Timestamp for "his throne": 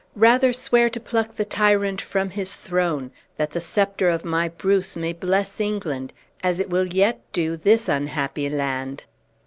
2.31-3.11